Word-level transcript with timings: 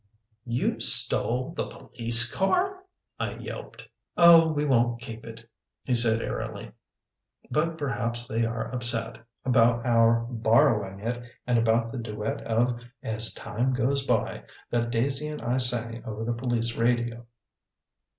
"You 0.47 0.79
stole 0.79 1.53
the 1.53 1.67
police 1.67 2.33
car?" 2.33 2.79
I 3.19 3.35
yelped. 3.35 3.87
"Oh, 4.17 4.51
we 4.51 4.65
won't 4.65 4.99
keep 4.99 5.23
it," 5.23 5.47
he 5.83 5.93
said 5.93 6.23
airily. 6.23 6.71
"But 7.51 7.77
perhaps 7.77 8.25
they 8.25 8.43
are 8.43 8.71
upset 8.73 9.19
about 9.45 9.85
our 9.85 10.21
borrowing 10.27 11.01
it 11.01 11.21
and 11.45 11.59
about 11.59 11.91
the 11.91 11.99
duet 11.99 12.41
of 12.47 12.79
'As 13.03 13.31
Time 13.35 13.73
Goes 13.73 14.03
By' 14.03 14.43
that 14.71 14.89
Daisy 14.89 15.27
and 15.27 15.39
I 15.39 15.59
sang 15.59 16.03
over 16.05 16.25
the 16.25 16.33
police 16.33 16.75
radio." 16.75 17.27